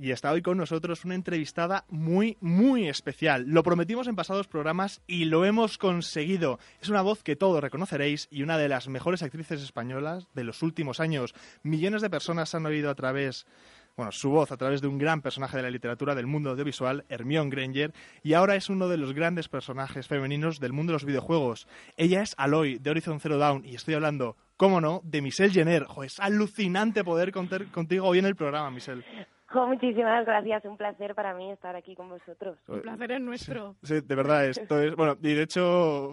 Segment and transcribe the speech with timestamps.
[0.00, 3.46] Y está hoy con nosotros una entrevistada muy, muy especial.
[3.48, 6.60] Lo prometimos en pasados programas y lo hemos conseguido.
[6.80, 10.62] Es una voz que todos reconoceréis y una de las mejores actrices españolas de los
[10.62, 11.34] últimos años.
[11.64, 13.44] Millones de personas han oído a través,
[13.96, 17.04] bueno, su voz a través de un gran personaje de la literatura del mundo audiovisual,
[17.08, 21.04] Hermione Granger, y ahora es uno de los grandes personajes femeninos del mundo de los
[21.06, 21.66] videojuegos.
[21.96, 25.86] Ella es Aloy, de Horizon Zero Dawn, y estoy hablando, cómo no, de Michelle Jenner.
[25.86, 29.04] Jo, es alucinante poder contar contigo hoy en el programa, Michelle.
[29.50, 32.58] Jo, muchísimas gracias, un placer para mí estar aquí con vosotros.
[32.68, 33.76] El placer es nuestro.
[33.82, 34.94] Sí, de verdad, esto es.
[34.94, 36.12] Bueno, y de hecho.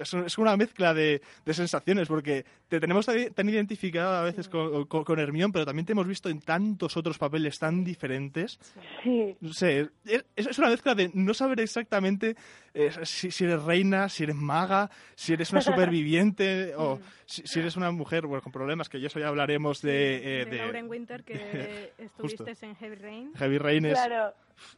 [0.00, 4.86] Es es una mezcla de, de sensaciones, porque te tenemos tan identificado a veces con,
[4.86, 8.58] con, con Hermione, pero también te hemos visto en tantos otros papeles tan diferentes.
[9.02, 9.36] Sí.
[9.40, 12.34] No sé, es, es una mezcla de no saber exactamente
[12.74, 17.58] eh, si, si eres reina, si eres maga, si eres una superviviente o si, si
[17.60, 20.40] eres una mujer bueno, con problemas, que ya eso ya hablaremos de...
[20.42, 23.32] eh, de Lauren Winter, que estuviste en Heavy Rain.
[23.36, 24.34] Heavy Rain es- Claro.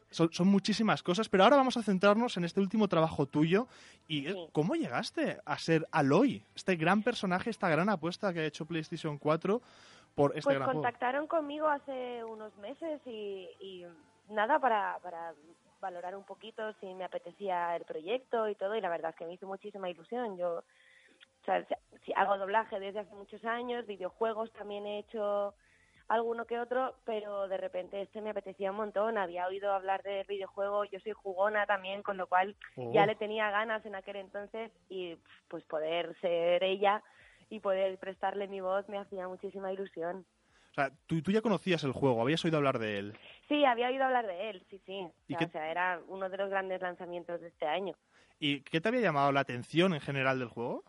[0.09, 3.67] Son, son muchísimas cosas, pero ahora vamos a centrarnos en este último trabajo tuyo
[4.07, 4.47] y eh, Sí.
[4.51, 9.17] cómo llegaste a ser Aloy, este gran personaje, esta gran apuesta que ha hecho PlayStation
[9.17, 9.61] 4
[10.15, 10.81] por este Pues gran juego.
[10.81, 13.85] contactaron conmigo hace unos meses y, y
[14.29, 15.33] nada, para, para
[15.81, 19.25] valorar un poquito si me apetecía el proyecto y todo, y la verdad es que
[19.25, 20.37] me hizo muchísima ilusión.
[20.37, 21.65] Yo o sea,
[22.15, 25.53] hago doblaje desde hace muchos años, videojuegos también he hecho
[26.07, 29.17] alguno que otro, pero de repente este me apetecía un montón.
[29.17, 33.05] Había oído hablar del videojuego, yo soy jugona también, con lo cual ya Oh.
[33.07, 37.01] le tenía ganas en aquel entonces y pues poder ser ella
[37.49, 40.25] y poder prestarle mi voz me hacía muchísima ilusión.
[40.71, 43.17] O sea, tú, tú ya conocías el juego, habías oído hablar de él.
[43.47, 45.01] Sí, había oído hablar de él, sí, sí.
[45.03, 47.95] O ¿Y sea, qué- o sea, era uno de los grandes lanzamientos de este año.
[48.39, 50.83] ¿Y qué te había llamado la atención en general del juego?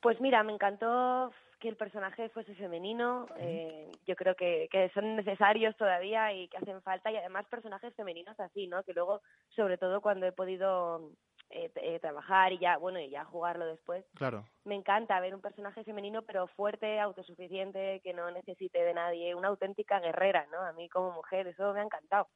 [0.00, 3.26] Pues mira, me encantó que el personaje fuese femenino.
[3.38, 7.10] eh, yo creo que, que son necesarios todavía y que hacen falta.
[7.12, 8.82] Y además personajes femeninos así, ¿no?
[8.82, 9.22] Que luego,
[9.54, 11.12] sobre todo cuando he podido
[11.50, 14.44] eh, eh, trabajar y ya, bueno, y ya jugarlo después, Claro.
[14.64, 19.48] me encanta ver un personaje femenino pero fuerte, autosuficiente, que no necesite de nadie, una
[19.48, 20.60] auténtica guerrera, ¿no?
[20.60, 22.28] A mí como mujer eso me ha encantado.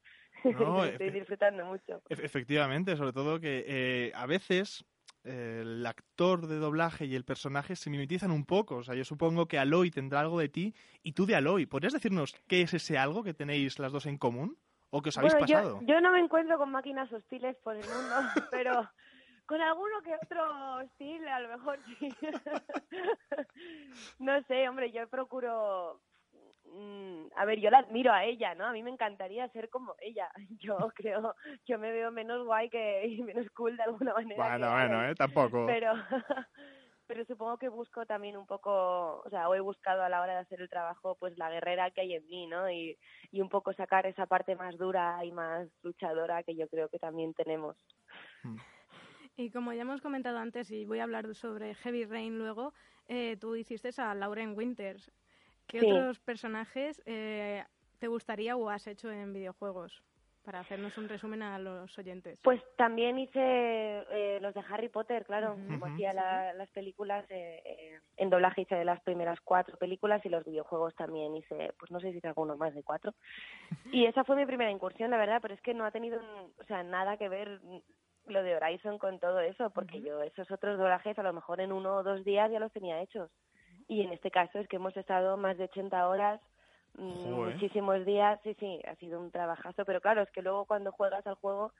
[0.43, 0.43] No,
[0.85, 2.01] Estoy disfrutando mucho.
[2.09, 4.85] Efe- Efectivamente, sobre todo que eh, a veces
[5.27, 8.77] el actor de doblaje y el personaje se mimetizan un poco.
[8.77, 10.73] O sea, yo supongo que Aloy tendrá algo de ti
[11.03, 11.65] y tú de Aloy.
[11.65, 14.57] ¿Podrías decirnos qué es ese algo que tenéis las dos en común?
[14.89, 15.81] ¿O que os habéis Bueno, pasado?
[15.81, 18.15] yo, yo no me encuentro con máquinas hostiles por el mundo,
[18.51, 18.89] pero
[19.45, 22.09] con alguno que otro hostil a lo mejor sí.
[24.19, 26.01] no sé, hombre, yo procuro...
[27.37, 28.65] A ver, yo la admiro a ella, ¿no?
[28.65, 30.29] A mí me encantaría ser como ella.
[30.59, 34.43] Yo creo, yo me veo menos guay que y menos cool de alguna manera.
[34.43, 35.09] que Bueno, bueno.
[35.09, 35.15] ¿eh?
[35.15, 35.65] Tampoco.
[35.67, 35.93] Pero,
[37.07, 40.33] pero supongo que busco también un poco, o sea, o he buscado a la hora
[40.33, 42.69] de hacer el trabajo, pues la guerrera que hay en mí, ¿no?
[42.71, 42.97] Y,
[43.31, 46.97] y un poco sacar esa parte más dura y más luchadora que yo creo que
[46.97, 47.77] también tenemos.
[49.35, 52.73] Y como ya hemos comentado antes, y voy a hablar sobre Heavy Rain luego,
[53.07, 55.11] eh, tú hiciste a Lauren Winters.
[55.67, 55.91] ¿Qué Sí.
[55.91, 57.63] otros personajes eh,
[57.99, 59.91] te gustaría o has hecho en videojuegos?
[60.43, 62.39] Para hacernos un resumen a los oyentes.
[62.41, 67.61] Pues también hice eh, los de Harry Potter, claro, como hacía la- las películas, eh,
[67.65, 71.99] eh, en doblaje hice las primeras cuatro películas y los videojuegos también hice, pues no
[71.99, 73.13] sé si hice alguno más de cuatro.
[73.91, 76.21] Y esa fue mi primera incursión, la verdad, pero es que no ha tenido,
[76.57, 77.59] o sea, nada que ver
[78.25, 81.73] lo de Horizon con todo eso, porque yo esos otros doblajes a lo mejor en
[81.73, 83.29] uno o dos días ya los tenía hechos.
[83.87, 86.41] Y en este caso es que hemos estado más de 80 horas,
[86.97, 87.53] mm, Joder.
[87.53, 91.25] muchísimos días, sí, sí, ha sido un trabajazo, pero claro, es que luego cuando juegas
[91.25, 91.71] al juego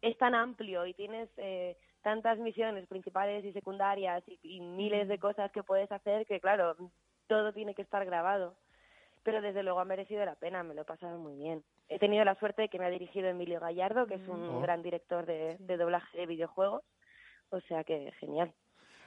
[0.00, 5.18] es tan amplio y tienes eh, tantas misiones principales y secundarias y, y miles de
[5.18, 6.74] cosas que puedes hacer que, claro,
[7.28, 8.56] todo tiene que estar grabado.
[9.22, 11.62] Pero desde luego ha merecido la pena, me lo he pasado muy bien.
[11.88, 14.60] He tenido la suerte de que me ha dirigido Emilio Gallardo, que es un Oh.
[14.60, 16.82] gran director de, de doblaje de videojuegos,
[17.50, 18.52] o sea que genial.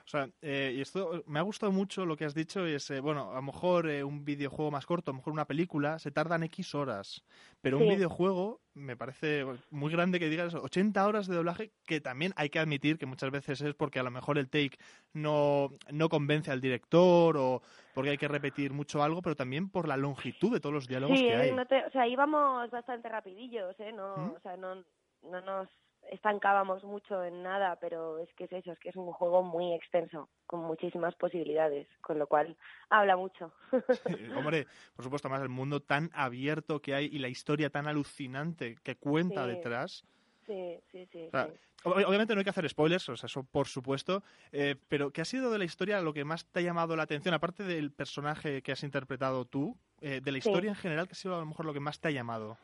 [0.05, 2.99] O sea, eh, y esto me ha gustado mucho lo que has dicho, es, eh,
[2.99, 6.11] bueno, a lo mejor eh, un videojuego más corto, a lo mejor una película, se
[6.11, 7.23] tardan X horas,
[7.59, 12.33] pero un videojuego me parece muy grande que digas 80 horas de doblaje, que también
[12.35, 14.77] hay que admitir que muchas veces es porque a lo mejor el take
[15.13, 17.63] no, no convence al director o
[17.95, 21.17] porque hay que repetir mucho algo, pero también por la longitud de todos los diálogos
[21.19, 21.51] Sí, que eh, hay.
[21.53, 23.91] no te- o sea, íbamos bastante rapidillos, ¿eh?
[23.91, 24.29] No, ¿Mm?
[24.35, 24.75] o sea, no,
[25.23, 25.67] no nos
[26.11, 29.73] estancábamos mucho en nada, pero es que es eso, es que es un juego muy
[29.73, 32.55] extenso, con muchísimas posibilidades, con lo cual
[32.89, 33.53] habla mucho.
[34.35, 38.75] Hombre, por supuesto, más el mundo tan abierto que hay y la historia tan alucinante
[38.83, 39.51] que cuenta Sí.
[39.51, 40.05] detrás.
[40.45, 41.25] sí, sí, sí.
[41.27, 41.53] O sea, sí.
[41.85, 45.21] ob- Obviamente no hay que hacer spoilers, o sea, eso por supuesto, eh, pero ¿qué
[45.21, 47.91] ha sido de la historia lo que más te ha llamado la atención, aparte del
[47.91, 51.39] personaje que has interpretado tú, eh, de la historia en general, qué ha sido a
[51.39, 52.57] lo mejor lo que más te ha llamado?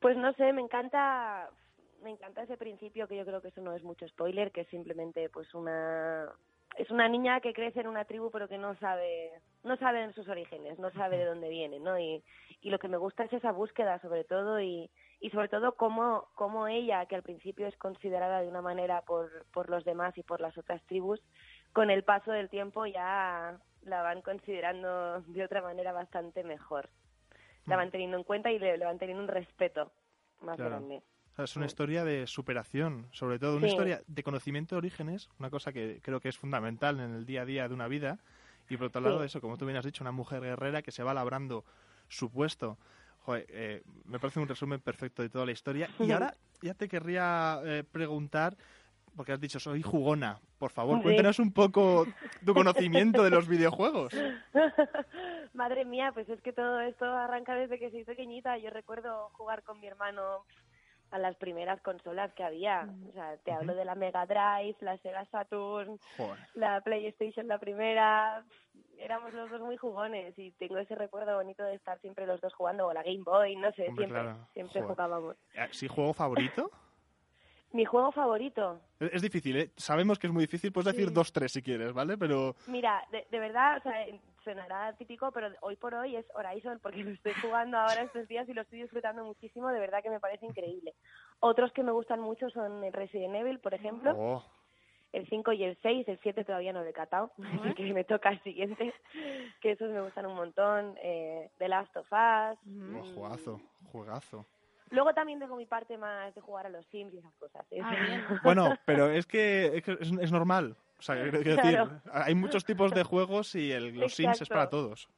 [0.00, 1.48] Pues no sé, me encanta,
[2.02, 4.68] me encanta ese principio que yo creo que eso no es mucho spoiler, que es
[4.68, 6.30] simplemente pues una
[6.78, 9.30] es una niña que crece en una tribu pero que no sabe
[9.62, 11.98] no sabe en sus orígenes, no sabe de dónde viene, ¿no?
[11.98, 12.22] Y,
[12.62, 14.90] y lo que me gusta es esa búsqueda sobre todo y,
[15.20, 19.46] y sobre todo cómo, cómo ella, que al principio es considerada de una manera por,
[19.52, 21.20] por los demás y por las otras tribus,
[21.72, 26.88] con el paso del tiempo ya la van considerando de otra manera bastante mejor.
[27.66, 29.92] La van teniendo en cuenta y le, le van teniendo un respeto
[30.40, 30.70] más Claro.
[30.70, 31.02] grande.
[31.32, 31.70] O sea, es una Sí.
[31.72, 33.72] historia de superación, sobre todo una Sí.
[33.72, 37.42] historia de conocimiento de orígenes, una cosa que creo que es fundamental en el día
[37.42, 38.18] a día de una vida.
[38.68, 39.26] Y por otro lado, Sí.
[39.26, 41.64] eso, como tú bien has dicho, una mujer guerrera que se va labrando
[42.08, 42.76] su puesto.
[43.20, 45.88] Joder, eh, me parece un resumen perfecto de toda la historia.
[45.98, 48.56] Y ahora ya te querría eh, preguntar,
[49.16, 50.38] porque has dicho, soy jugona.
[50.58, 51.02] Por favor, Sí.
[51.04, 52.06] cuéntanos un poco
[52.44, 52.52] tu
[53.18, 54.12] conocimiento de los videojuegos.
[55.54, 58.56] Madre mía, pues es que todo esto arranca desde que soy pequeñita.
[58.58, 60.44] Yo recuerdo jugar con mi hermano
[61.12, 62.88] a las primeras consolas que había.
[63.08, 66.38] O sea, te hablo de la Mega Drive, la Sega Saturn, Joder.
[66.54, 68.44] la PlayStation la primera.
[68.98, 72.54] Éramos los dos muy jugones y tengo ese recuerdo bonito de estar siempre los dos
[72.54, 74.38] jugando o la Game Boy, no sé, Hombre, siempre, claro.
[74.52, 74.88] siempre Joder.
[74.94, 75.36] jugábamos.
[75.54, 76.70] Eh, ¿Sí juego favorito?
[77.72, 79.70] Mi juego favorito, Es es difícil, ¿eh?
[79.76, 80.70] Sabemos que es muy difícil.
[80.72, 81.14] Puedes decir Sí.
[81.14, 82.18] dos, tres si quieres, ¿vale?
[82.18, 83.94] Pero Mira, de, de verdad, o sea,
[84.44, 88.48] sonará típico, pero hoy por hoy es Horizon porque lo estoy jugando ahora estos días
[88.48, 90.94] y lo estoy disfrutando muchísimo, de verdad que me parece increíble.
[91.40, 94.44] Otros que me gustan mucho son Resident Evil, por ejemplo, Oh,
[95.12, 98.04] el 5 y el 6, el 7 todavía no lo he catado, así que me
[98.04, 98.94] toca el siguiente,
[99.60, 102.58] que esos me gustan un montón, eh, The Last of Us.
[102.96, 103.60] Oh, juegazo,
[103.90, 104.46] juegazo.
[104.90, 107.64] Luego también tengo mi parte más de jugar a los Sims y esas cosas.
[107.70, 107.80] ¿eh?
[107.82, 108.38] Ah.
[108.42, 110.76] Bueno, pero es que es, que es- es normal.
[111.02, 111.86] O sea, quiero quiero Claro.
[111.88, 115.08] decir, hay muchos tipos de juegos y el- los Sims es para todos.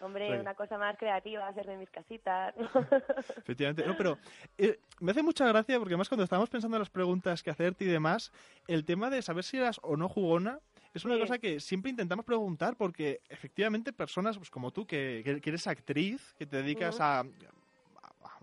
[0.00, 0.38] Hombre, Sí.
[0.40, 2.54] una cosa más creativa, hacerme mis casitas.
[3.36, 3.86] Efectivamente.
[3.86, 4.16] No, pero
[4.56, 7.84] eh, me hace mucha gracia porque además cuando estábamos pensando en las preguntas que hacerte
[7.84, 8.32] y demás,
[8.68, 10.60] el tema de saber si eras o no jugona
[10.94, 11.20] es una Sí.
[11.20, 15.66] cosa que siempre intentamos preguntar porque efectivamente personas pues, como tú, que, que- que eres
[15.66, 17.24] actriz, que te dedicas a-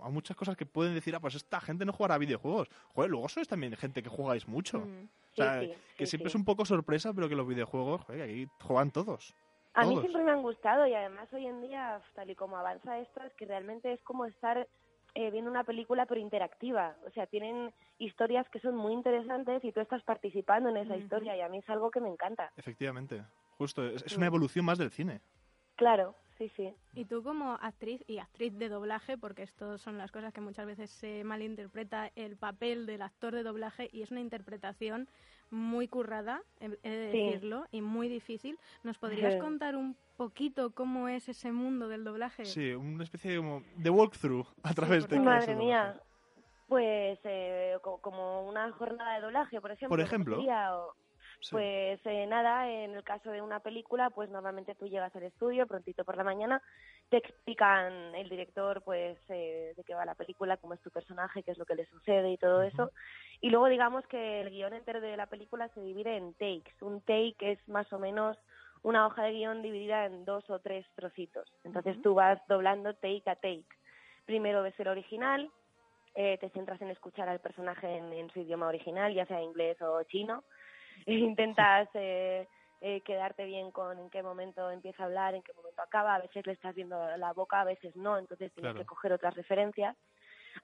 [0.02, 2.70] a muchas cosas que pueden decir, ah, pues esta gente no jugará a videojuegos.
[2.94, 4.80] Joder, luego sois también gente que jugáis mucho.
[4.80, 5.08] Mm.
[5.32, 6.36] O sea, Sí, sí, que sí, siempre sí.
[6.36, 9.34] es un poco sorpresa, pero que los videojuegos, joder, aquí juegan todos.
[9.74, 10.02] A mí Todos.
[10.02, 13.34] siempre me han gustado y además hoy en día, tal y como avanza esto, es
[13.36, 14.68] que realmente es como estar
[15.16, 16.98] eh, viendo una película pero interactiva.
[17.08, 21.38] O sea, tienen historias que son muy interesantes y tú estás participando en esa historia
[21.38, 22.52] y a mí es algo que me encanta.
[22.58, 23.24] Efectivamente.
[23.58, 25.22] Justo, es, es una evolución más del cine.
[25.76, 26.74] Claro, sí, sí.
[26.96, 30.66] Y tú como actriz y actriz de doblaje, porque esto son las cosas que muchas
[30.66, 35.08] veces se malinterpreta el papel del actor de doblaje y es una interpretación
[35.50, 37.18] muy currada, he de Sí.
[37.26, 38.58] decirlo, y muy difícil.
[38.84, 39.40] ¿Nos podrías Sí.
[39.40, 42.46] contar un poquito cómo es ese mundo del doblaje?
[42.46, 45.80] Sí, una especie de, como de walkthrough a través de por clases Madre de mía.
[45.88, 46.00] doblaje.
[46.68, 49.90] Pues eh, co- como una jornada de doblaje, por ejemplo.
[49.90, 50.36] Por ¿cómo ejemplo.
[50.38, 50.78] sería?
[50.78, 50.94] O-
[51.42, 51.50] Sí.
[51.52, 55.66] Pues eh, nada, en el caso de una película, pues normalmente tú llegas al estudio
[55.66, 56.62] prontito por la mañana,
[57.10, 61.42] te explican el director pues eh, de qué va la película, cómo es tu personaje,
[61.44, 62.92] qué es lo que le sucede y todo eso.
[63.42, 66.74] Y luego digamos que el guion entero de la película se divide en takes.
[66.82, 68.38] Un take es más o menos
[68.84, 71.52] una hoja de guion dividida en dos o tres trocitos.
[71.64, 72.04] Entonces Ujú.
[72.04, 73.66] tú vas doblando take a take.
[74.26, 75.52] Primero ves el original,
[76.14, 79.82] eh, te centras en escuchar al personaje en, en su idioma original, ya sea inglés
[79.82, 80.44] o chino.
[81.08, 82.48] E intentas eh,
[82.82, 86.16] eh, quedarte bien con en qué momento empieza a hablar, en qué momento acaba.
[86.16, 88.80] A veces le estás viendo la boca, a veces no, entonces tienes Claro.
[88.80, 89.96] que coger otras referencias.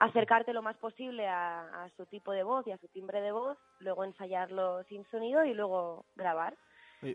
[0.00, 3.32] Acercarte lo más posible a, a su tipo de voz y a su timbre de
[3.32, 6.54] voz, luego ensayarlo sin sonido y luego grabar.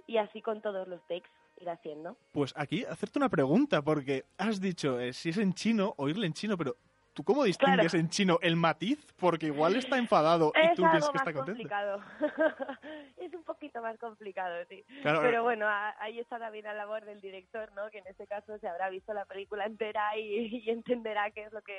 [0.07, 2.15] Y así con todos los takes ir haciendo.
[2.31, 6.33] Pues aquí hacerte una pregunta, porque has dicho, eh, si es en chino, oírle en
[6.33, 6.75] chino, pero
[7.13, 9.05] ¿tú cómo distingues en chino el matiz?
[9.19, 11.69] Porque igual está enfadado y tú piensas algo que está más contento.
[11.69, 12.01] complicado.
[13.17, 14.83] es un poquito más complicado, sí.
[15.03, 17.89] Pero bueno, a- ahí está también la labor del director, ¿no?
[17.89, 20.23] Que en este caso se habrá visto la película entera y,
[20.65, 21.75] y entenderá qué es lo que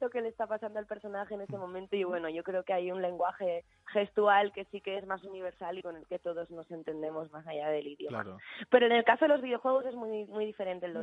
[0.00, 2.72] lo que le está pasando al personaje en ese momento y bueno, yo creo que
[2.72, 6.50] hay un lenguaje gestual que sí que es más universal y con el que todos
[6.50, 8.22] nos entendemos más allá del idioma.
[8.22, 8.38] Claro.
[8.70, 10.96] Pero en el caso de los videojuegos es muy muy diferente el Mm.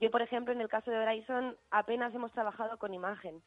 [0.00, 3.42] Yo, por ejemplo, en el caso de Horizon apenas hemos trabajado con imagen.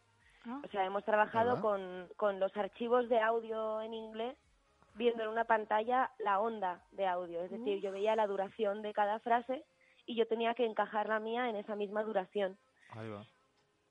[0.46, 4.38] Ah, O sea, hemos trabajado con, con los archivos de audio en inglés,
[4.94, 7.42] viendo en una pantalla la onda de audio.
[7.44, 9.66] Es decir, yo veía la duración de cada frase
[10.06, 12.58] y yo tenía que encajar la mía en esa misma duración.
[12.92, 13.26] Ahí va.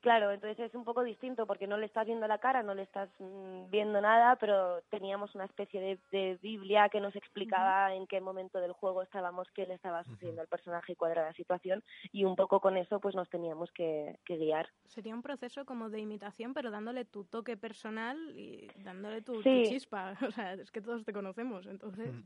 [0.05, 2.83] Claro, entonces es un poco distinto porque no le estás viendo la cara, no le
[2.83, 8.07] estás mm, viendo nada, pero teníamos una especie de, de Biblia que nos explicaba en
[8.07, 11.33] qué momento del juego estábamos, qué le estaba sucediendo al personaje y cuál era la
[11.33, 11.83] situación
[12.13, 14.69] y un poco con eso pues nos teníamos que, que guiar.
[14.85, 19.43] Sería un proceso como de imitación, pero dándole tu toque personal y dándole tu, tu
[19.43, 19.63] Sí.
[19.71, 20.13] chispa.
[20.29, 22.13] O sea, es que todos te conocemos, entonces...
[22.13, 22.25] Mm.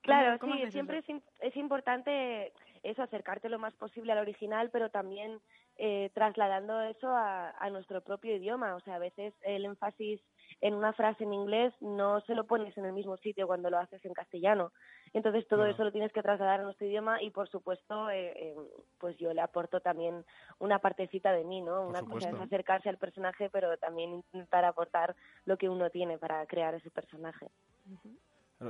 [0.00, 1.02] Claro, ¿Cómo sí, siempre
[1.40, 5.40] es importante eso, acercarte lo más posible al original, pero también
[5.76, 8.74] eh, trasladando eso a, a nuestro propio idioma.
[8.74, 10.20] O sea, a veces el énfasis
[10.60, 13.78] en una frase en inglés no se lo pones en el mismo sitio cuando lo
[13.78, 14.72] haces en castellano.
[15.12, 18.56] Entonces todo eso lo tienes que trasladar a nuestro idioma y, por supuesto, eh, eh,
[18.98, 20.24] pues yo le aporto también
[20.58, 21.76] una partecita de mí, ¿no?
[21.76, 26.18] Por Una cosa es acercarse al personaje, pero también intentar aportar lo que uno tiene
[26.18, 27.48] para crear ese personaje.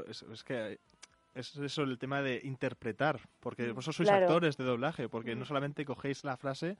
[0.06, 0.78] Es, es que
[1.34, 4.24] es eso el tema de interpretar, porque vosotros sois Claro.
[4.26, 6.76] actores de doblaje, porque no solamente cogéis la frase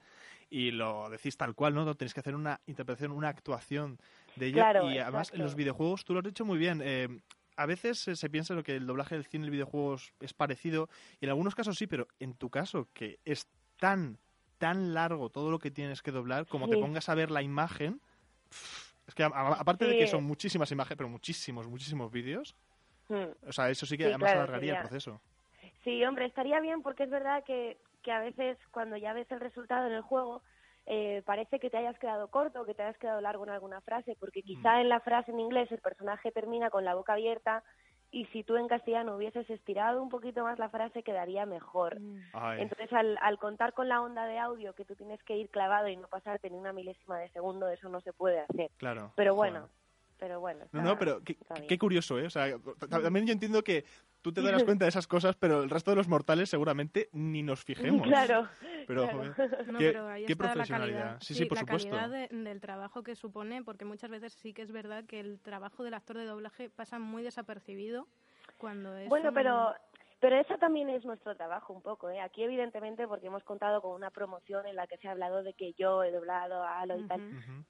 [0.49, 1.95] y lo decís tal cual, ¿no?
[1.95, 3.99] Tenéis que hacer una interpretación, una actuación
[4.35, 4.55] de ella.
[4.71, 7.07] Claro, y además en los videojuegos, tú lo has dicho muy bien, eh,
[7.55, 10.33] a veces eh, se piensa lo que el doblaje del cine y el videojuegos es
[10.33, 10.89] parecido,
[11.19, 14.17] y en algunos casos sí, pero en tu caso, que es tan,
[14.57, 18.01] tan largo todo lo que tienes que doblar, como te pongas a ver la imagen,
[19.07, 22.55] es que a- a- aparte de que son muchísimas imágenes, pero muchísimos, muchísimos vídeos.
[23.09, 25.21] O sea, eso sí que Sí, además claro, alargaría sería- el proceso.
[25.83, 29.39] Sí, hombre, estaría bien porque es verdad que, que a veces cuando ya ves el
[29.39, 30.41] resultado en el juego
[30.85, 33.79] eh, parece que te hayas quedado corto o que te hayas quedado largo en alguna
[33.81, 37.63] frase, porque quizá en la frase en inglés el personaje termina con la boca abierta
[38.11, 41.99] y si tú en castellano hubieses estirado un poquito más la frase quedaría mejor.
[41.99, 42.19] Mm.
[42.33, 45.49] Ay, Entonces, al, al contar con la onda de audio que tú tienes que ir
[45.49, 48.71] clavado y no pasarte ni una milésima de segundo, eso no se puede hacer.
[48.77, 49.13] claro.
[49.15, 49.53] Pero Joder.
[50.19, 50.59] Pero bueno.
[50.71, 52.25] No, está- no, pero qué, curioso, ¿eh?
[52.25, 52.57] O sea,
[52.89, 53.85] también yo entiendo que
[54.21, 57.41] tú te darás cuenta de esas cosas, pero el resto de los mortales seguramente ni
[57.41, 58.05] nos fijemos.
[58.05, 58.47] Claro.
[58.85, 59.33] Pero, claro.
[59.33, 60.99] joder, No, qué, pero ahí qué está la profesionalidad.
[60.99, 61.17] calidad.
[61.21, 61.89] Sí, sí, por la supuesto.
[61.89, 65.39] calidad de- del trabajo que supone, porque muchas veces sí que es verdad que el
[65.39, 68.07] trabajo del actor de doblaje pasa muy desapercibido
[68.57, 69.73] cuando es Bueno, un- pero
[70.19, 72.19] pero eso también es nuestro trabajo un poco, ¿eh?
[72.19, 75.53] Aquí evidentemente porque hemos contado con una promoción en la que se ha hablado de
[75.53, 77.21] que yo he doblado a Alo y tal,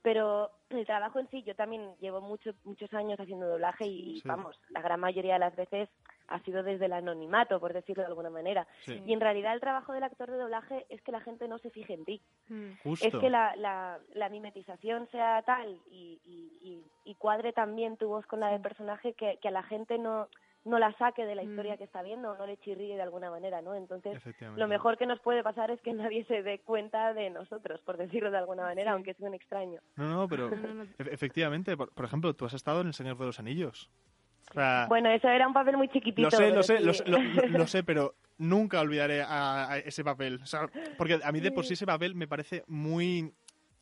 [0.02, 4.28] pero el trabajo en sí, yo también llevo muchos muchos años haciendo doblaje y Sí.
[4.28, 5.90] vamos, la gran mayoría de las veces
[6.28, 8.68] ha sido desde el anonimato, por decirlo de alguna manera.
[8.86, 9.02] Sí.
[9.06, 11.72] Y en realidad el trabajo del actor de doblaje es que la gente no se
[11.72, 12.22] fije en ti.
[12.50, 12.72] Mm.
[12.84, 13.08] Justo.
[13.08, 18.08] Es que la, la, la mimetización sea tal y, y, y, y cuadre también tu
[18.10, 20.28] voz con la del personaje que, que a la gente no,
[20.70, 21.50] no la saque de la Mm.
[21.50, 23.76] historia que está viendo o no le chirríe de alguna manera, ¿no?
[23.76, 24.18] Entonces,
[24.56, 27.98] lo mejor que nos puede pasar es que nadie se dé cuenta de nosotros, por
[27.98, 28.94] decirlo de alguna manera, Sí.
[28.94, 29.82] aunque suene extraño.
[29.98, 30.50] No, no, pero
[31.00, 33.90] e- efectivamente, por, por ejemplo, tú has estado en El Señor de los Anillos.
[34.52, 36.28] O sea, Bueno, eso era un papel muy chiquitito.
[36.28, 36.84] lo sé, pero lo sé, sí.
[36.84, 40.40] lo, sé- lo- lo- lo sé, pero nunca olvidaré a, a ese papel.
[40.42, 43.32] O sea, porque a mí de por sí ese papel me parece muy...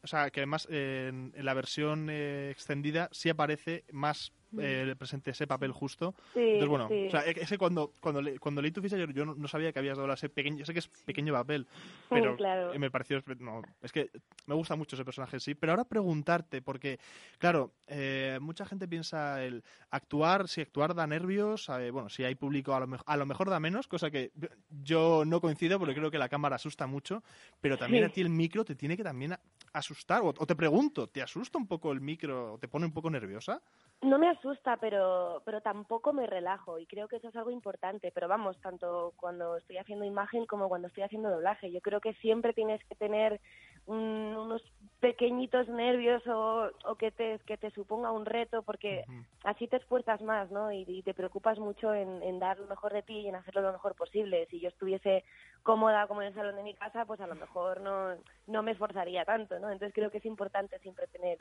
[0.04, 4.96] O sea, que además eh, en, en la versión eh, extendida sí aparece más eh,
[4.98, 6.14] presente ese papel justo.
[6.34, 7.06] Sí, Entonces, bueno, sí.
[7.08, 9.72] o sea, e- ese cuando, cuando, le- cuando leí tu ficha yo, yo no sabía
[9.72, 11.68] que habías dado ese pequeño, yo sé que es pequeño papel,
[12.34, 12.74] pero claro.
[12.74, 14.10] eh, me pareció, no, es que
[14.46, 15.56] me gusta mucho ese personaje, sí.
[15.56, 17.00] Pero ahora preguntarte, porque,
[17.38, 22.36] claro, eh, mucha gente piensa el actuar, si actuar da nervios, eh, bueno, si hay
[22.36, 24.32] público a lo, mejor a lo mejor da menos, cosa que
[24.70, 27.24] yo no coincido porque creo que la cámara asusta mucho,
[27.62, 28.10] pero también Sí.
[28.12, 29.36] a ti el micro te tiene que también
[29.74, 32.94] asustar, o, o te pregunto, ¿te asusta un poco el micro, o te pone un
[32.94, 33.62] poco nerviosa?
[34.02, 38.12] No me asusta, pero, pero tampoco me relajo y creo que eso es algo importante.
[38.12, 41.72] Pero vamos, tanto cuando estoy haciendo imagen como cuando estoy haciendo doblaje.
[41.72, 43.40] Yo creo que siempre tienes que tener
[43.86, 44.62] un- unos
[45.00, 49.06] pequeñitos nervios o, o que, te, que te suponga un reto porque
[49.44, 50.72] así te esfuerzas más, ¿no?
[50.74, 53.62] Y, y te preocupas mucho en, en dar lo mejor de ti y en hacerlo
[53.62, 54.46] lo mejor posible.
[54.50, 55.24] Si yo estuviese
[55.64, 58.16] cómoda como en el salón de mi casa, pues a lo mejor no,
[58.48, 59.70] no me esforzaría tanto, ¿no?
[59.72, 61.38] Entonces creo que es importante siempre tener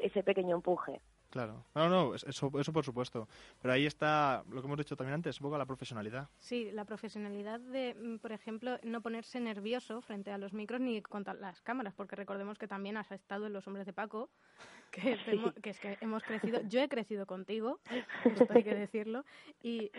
[0.00, 1.00] ese pequeño empuje.
[1.30, 3.28] Claro, no, no, eso, eso por supuesto.
[3.62, 6.28] Pero ahí está lo que hemos dicho también antes, un poco la profesionalidad.
[6.38, 11.00] Sí, la profesionalidad de, mm, por ejemplo, no ponerse nervioso frente a los micros ni
[11.02, 14.28] contra las cámaras, porque recordemos que también has estado en Los Hombres de Paco,
[14.90, 17.78] que, que es que hemos crecido, yo he crecido contigo,
[18.24, 19.24] esto hay que decirlo,
[19.62, 19.92] y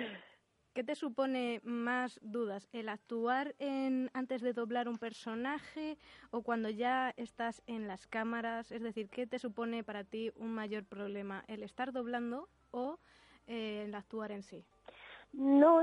[0.73, 2.69] ¿Qué te supone más dudas?
[2.71, 5.97] ¿El actuar en, antes de doblar un personaje
[6.31, 8.71] o cuando ya estás en las cámaras?
[8.71, 11.43] Es decir, ¿qué te supone para ti un mayor problema?
[11.47, 12.99] ¿El estar doblando o
[13.47, 14.63] eh, el actuar en sí?
[15.33, 15.81] No,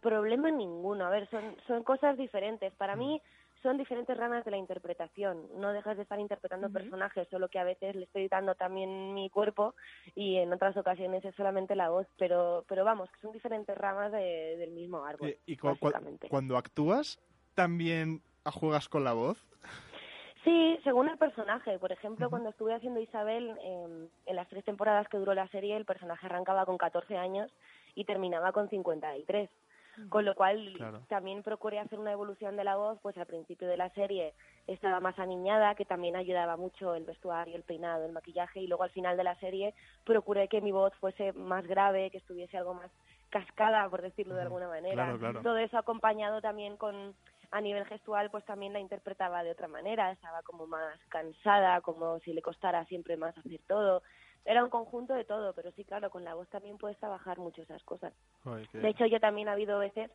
[0.00, 1.06] problema ninguno.
[1.06, 2.72] A ver, son, son cosas diferentes.
[2.74, 3.22] Para mí
[3.62, 5.46] son diferentes ramas de la interpretación.
[5.56, 9.28] No dejas de estar interpretando personajes, solo que a veces le estoy dando también mi
[9.30, 9.74] cuerpo
[10.14, 12.06] y en otras ocasiones es solamente la voz.
[12.18, 15.36] Pero, pero vamos, que son diferentes ramas del mismo árbol.
[15.46, 17.20] ¿Y, cuando actúas,
[17.54, 19.46] también juegas con la voz?
[20.44, 21.78] Sí, según el personaje.
[21.78, 25.76] Por ejemplo, cuando estuve haciendo Isabel, em, en las tres temporadas que duró la serie,
[25.76, 27.52] el personaje arrancaba con 14 años
[27.94, 29.50] y terminaba con 53.
[30.08, 33.76] Con lo cual también procuré hacer una evolución de la voz, pues al principio de
[33.76, 34.34] la serie
[34.66, 38.84] estaba más aniñada, que también ayudaba mucho el vestuario, el peinado, el maquillaje, y luego
[38.84, 42.74] al final de la serie procuré que mi voz fuese más grave, que estuviese algo
[42.74, 42.90] más
[43.30, 45.16] cascada, por decirlo de alguna manera.
[45.42, 47.14] Todo eso acompañado también con
[47.52, 52.20] a nivel gestual pues también la interpretaba de otra manera, estaba como más cansada, como
[52.20, 54.02] si le costara siempre más hacer todo
[54.44, 57.62] era un conjunto de todo, pero sí, claro, con la voz también puedes trabajar mucho
[57.62, 58.12] esas cosas.
[58.72, 60.10] De hecho, yo también ha habido veces,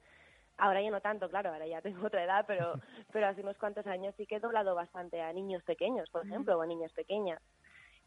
[0.57, 2.73] ahora ya no tanto, claro, ahora ya tengo otra edad, pero,
[3.13, 6.57] pero hace unos cuantos años sí que he doblado bastante a niños pequeños, por ejemplo,
[6.57, 7.41] o a niñas pequeñas.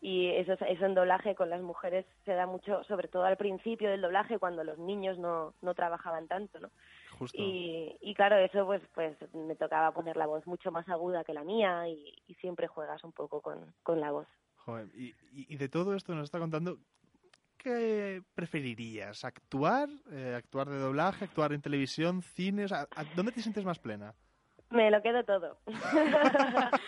[0.00, 3.90] Y eso, eso en doblaje con las mujeres se da mucho, sobre todo al principio
[3.90, 6.70] del doblaje, cuando los niños no, no trabajaban tanto, ¿no?
[7.32, 11.34] Y, y claro, eso pues, pues me tocaba poner la voz mucho más aguda que
[11.34, 14.28] la mía y, y siempre juegas un poco con, con la voz
[14.94, 16.78] y, de todo esto nos está contando,
[17.56, 19.24] ¿qué preferirías?
[19.24, 19.88] ¿Actuar?
[20.10, 21.24] Eh, ¿Actuar de doblaje?
[21.24, 22.22] ¿Actuar en televisión?
[22.22, 22.72] ¿Cines?
[22.72, 24.14] ¿A, dónde te sientes más plena?
[24.70, 25.58] Me lo quedo todo.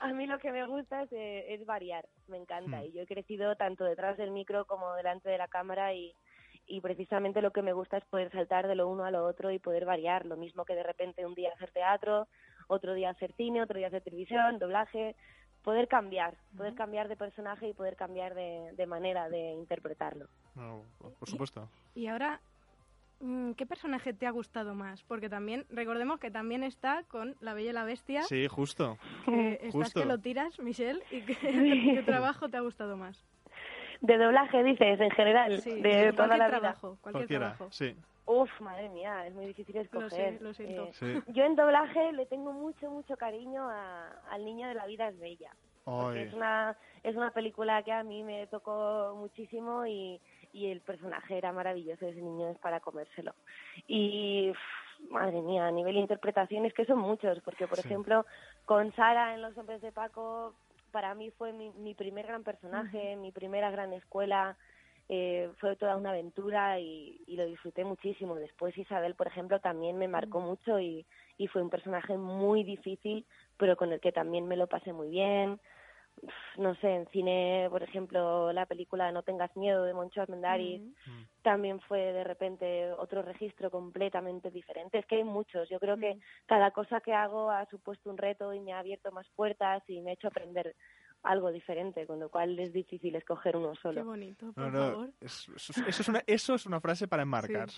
[0.00, 2.78] a mí lo que me gusta es, variar, me encanta.
[2.80, 2.84] Hmm.
[2.84, 6.14] Y yo he crecido tanto detrás del micro como delante de la cámara y,
[6.66, 9.50] y precisamente lo que me gusta es poder saltar de lo uno a lo otro
[9.50, 10.24] y poder variar.
[10.24, 12.28] Lo mismo que de repente un día hacer teatro,
[12.68, 15.14] otro día hacer cine, otro día hacer televisión, doblaje
[15.62, 20.26] poder cambiar, poder cambiar de personaje y poder cambiar de, de manera de interpretarlo.
[21.18, 21.68] por supuesto.
[21.94, 22.40] Y, ahora,
[23.20, 25.02] mm, ¿qué personaje te ha gustado más?
[25.04, 28.22] Porque también, recordemos que también está con La Bella y la Bestia.
[28.22, 28.98] Sí, justo.
[29.24, 31.20] Que estás que lo tiras, Michelle, y
[31.94, 33.24] ¿qué trabajo te ha gustado más?
[34.00, 37.68] De doblaje, dices, en general, de toda la trabajo, Cualquier trabajo.
[37.70, 37.94] Sí.
[38.24, 40.40] Uf, madre mía, es muy difícil escoger.
[40.40, 40.90] Lo, siento.
[41.00, 45.08] Eh, yo en doblaje le tengo mucho, mucho cariño a, al niño de la vida
[45.08, 45.50] es bella.
[46.14, 50.20] Es una, es una película que a mí me tocó muchísimo y,
[50.52, 53.34] y el personaje era maravilloso, ese niño es para comérselo.
[53.88, 54.52] Y
[55.10, 58.24] madre mía, a nivel de interpretación es que son muchos, porque por ejemplo
[58.64, 60.54] con Sara en Los Hombres de Paco,
[60.92, 64.56] para mí fue mi, mi primer gran personaje, mi primera gran escuela,
[65.08, 68.34] eh, fue toda una aventura y, lo disfruté muchísimo.
[68.36, 70.44] Después Isabel, por ejemplo, también me marcó mm.
[70.44, 71.06] mucho y,
[71.38, 75.08] y fue un personaje muy difícil, pero con el que también me lo pasé muy
[75.08, 75.60] bien.
[76.58, 81.22] No sé, en cine, por ejemplo, la película No tengas miedo de Moncho Armendáriz mm.
[81.42, 84.98] también fue de repente otro registro completamente diferente.
[84.98, 85.68] Es que hay muchos.
[85.68, 86.20] Yo creo que mm.
[86.46, 90.00] cada cosa que hago ha supuesto un reto y me ha abierto más puertas y
[90.02, 90.76] me ha hecho aprender
[91.22, 94.00] algo diferente, con lo cual es difícil escoger uno solo.
[94.00, 95.10] Qué bonito, por favor.
[95.20, 97.68] eso, es una, eso es una frase para enmarcar.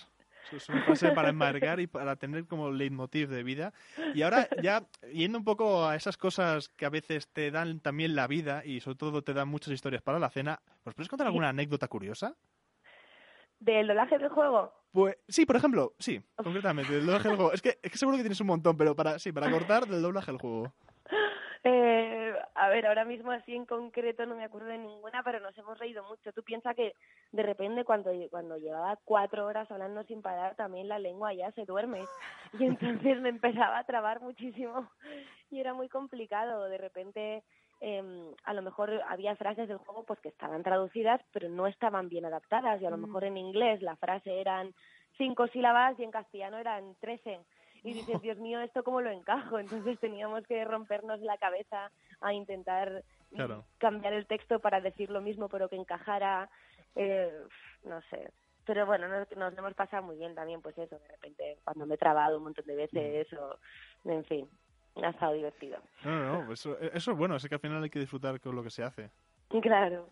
[0.47, 3.73] Eso es una frase para enmarcar y para tener como leitmotiv de vida.
[4.15, 8.15] Y ahora ya yendo un poco a esas cosas que a veces te dan también
[8.15, 11.27] la vida y sobre todo te dan muchas historias para la cena, ¿nos puedes contar
[11.27, 12.37] alguna anécdota curiosa?
[13.59, 14.73] ¿Del doblaje del juego?
[14.93, 17.53] Pues sí, por ejemplo, sí, concretamente, del doblaje del juego.
[17.53, 20.03] Es que, es que seguro que tienes un montón, pero para sí, para cortar del
[20.03, 20.73] doblaje del juego.
[21.67, 25.57] Eh, a ver, ahora mismo así en concreto no me acuerdo de ninguna, pero nos
[25.57, 26.31] hemos reído mucho.
[26.35, 26.93] Tú piensas que
[27.33, 31.65] de repente cuando, cuando llevaba cuatro horas hablando sin parar, también la lengua ya se
[31.65, 32.05] duerme.
[32.59, 34.91] Y entonces me empezaba a trabar muchísimo
[35.51, 36.69] y era muy complicado.
[36.69, 37.43] De repente
[37.81, 42.11] eh, a lo mejor había frases del juego pues que estaban traducidas, pero no estaban
[42.11, 42.81] bien adaptadas.
[42.83, 43.07] Y a lo mm.
[43.07, 44.75] mejor en inglés la frase eran
[45.17, 47.41] cinco sílabas y en castellano eran trece
[47.85, 49.59] y dices, Dios mío, ¿esto cómo lo encajo?
[49.59, 53.05] Entonces teníamos que rompernos la cabeza a intentar
[53.79, 56.49] cambiar el texto para decir lo mismo, pero que encajara,
[56.97, 57.31] eh,
[57.85, 58.31] no sé.
[58.65, 61.97] Pero bueno, nos, nos hemos pasado muy bien también, pues eso, de repente, cuando me
[61.97, 63.59] he trabado un montón de veces, o,
[64.07, 64.49] en fin,
[65.03, 65.79] ha estado divertido.
[66.03, 68.57] No, no, no eso, eso es bueno, es que al final hay que disfrutar con
[68.57, 69.11] lo que se hace.
[69.61, 70.09] Claro.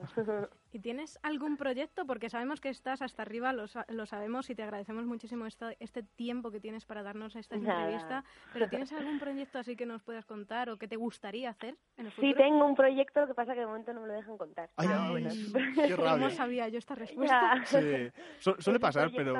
[0.73, 2.07] ¿Y tienes algún proyecto?
[2.07, 6.03] Porque sabemos que estás hasta arriba, lo, lo sabemos y te agradecemos muchísimo este, este
[6.03, 8.25] tiempo que tienes para darnos esta entrevista.
[8.53, 12.07] Pero ¿tienes algún proyecto así que nos puedas contar o que te gustaría hacer en
[12.07, 12.33] el futuro?
[12.33, 14.71] Sí, tengo un proyecto, lo que pasa que de momento no me lo dejan contar.
[14.77, 15.31] Ay, bueno.
[15.75, 16.13] qué rabia.
[16.13, 17.63] ¿Cómo sabía yo esta respuesta?
[17.65, 18.11] Sí.
[18.59, 19.39] suele pasar, pero...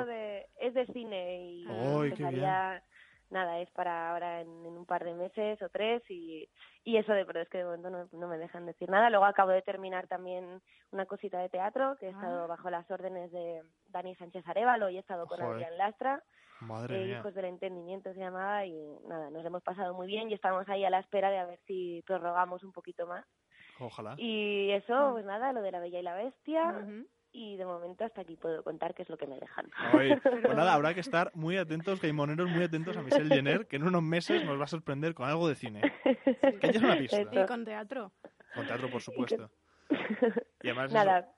[0.59, 2.83] es de cine y Ay, empezaría
[3.33, 6.47] nada, es para ahora en, un par de meses o tres y,
[6.85, 9.09] y eso de, pero es que de momento no, no, me dejan decir nada.
[9.09, 12.47] Luego acabo de terminar también una cosita de teatro que he estado ah.
[12.47, 16.23] bajo las órdenes de Dani Sánchez Arevalo y he estado con Adrián Lastra.
[16.61, 18.73] Madre eh, Hijos del Entendimiento se llamaba y
[19.07, 21.59] nada, nos hemos pasado muy bien y estamos ahí a la espera de a ver
[21.65, 23.25] si prorrogamos un poquito más.
[23.79, 24.15] Ojalá.
[24.17, 26.85] Y eso, pues nada, lo de la Bella y la Bestia
[27.33, 29.69] y de momento hasta aquí puedo contar qué es lo que me dejan.
[29.91, 33.83] pues nada, habrá que estar muy atentos, gaimoneros, muy atentos a Michelle Jenner, que en
[33.83, 35.81] unos meses nos va a sorprender con algo de cine.
[36.03, 37.21] Que es una pista.
[37.21, 38.11] Y con teatro.
[38.53, 39.49] Con teatro, por supuesto.
[40.61, 41.33] Y además Nada,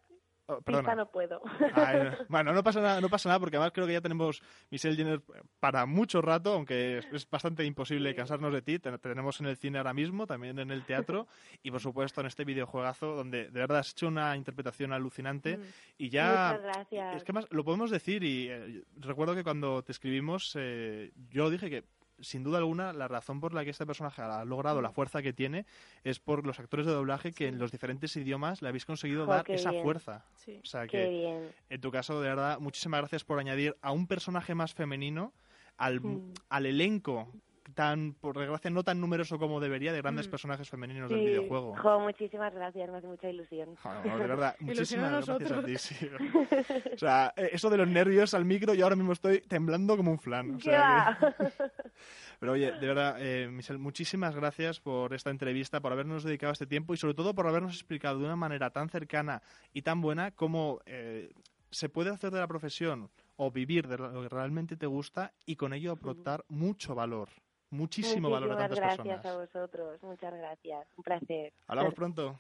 [0.47, 0.61] Oh,
[0.95, 1.41] no puedo.
[2.29, 5.21] bueno, no pasa nada, no pasa nada porque además creo que ya tenemos Michelle Jenner
[5.59, 8.77] para mucho rato, aunque es, bastante imposible cansarnos de ti.
[8.77, 11.27] Te, tenemos en el cine ahora mismo, también en el teatro
[11.63, 15.61] y por supuesto en este videojuegazo donde de verdad has hecho una interpretación alucinante mm.
[15.97, 17.15] y ya Muchas gracias.
[17.15, 21.49] es que más lo podemos decir y eh, recuerdo que cuando te escribimos eh, yo
[21.49, 21.85] dije que
[22.19, 25.33] sin duda alguna, la razón por la que este personaje ha logrado la fuerza que
[25.33, 25.65] tiene
[26.03, 29.49] es por los actores de doblaje que en los diferentes idiomas le habéis conseguido dar
[29.49, 30.25] esa fuerza.
[30.61, 34.55] O sea que, en tu caso, de verdad, muchísimas gracias por añadir a un personaje
[34.55, 35.33] más femenino
[35.77, 36.33] al, mm.
[36.49, 37.31] al elenco
[37.73, 40.31] tan, por desgracia, no tan numeroso como debería de grandes mm.
[40.31, 41.75] personajes femeninos del videojuego.
[41.99, 43.75] muchísimas gracias, me hace mucha ilusión.
[44.03, 45.75] de verdad, muchísimas gracias a ti.
[46.95, 50.11] O sea, eh, eso de los nervios al micro, yo ahora mismo estoy temblando como
[50.11, 50.59] un flan.
[52.39, 56.67] Pero oye, de verdad, eh, Michelle, muchísimas gracias por esta entrevista, por habernos dedicado este
[56.67, 59.41] tiempo y sobre todo por habernos explicado de una manera tan cercana
[59.73, 61.31] y tan buena cómo eh,
[61.71, 65.55] se puede hacer de la profesión o vivir de lo que realmente te gusta y
[65.55, 67.29] con ello aportar mucho valor
[67.69, 71.53] muchísimo valor a tantas gracias gracias a vosotros, muchas gracias, un placer.
[71.67, 72.39] Hablamos pronto.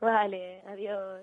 [0.00, 1.22] Vale, adiós.